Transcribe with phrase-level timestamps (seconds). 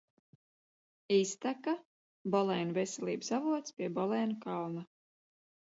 [1.17, 1.75] Izteka–
[2.37, 4.89] Bolēnu Veselības avots pie Bolēnu kalna.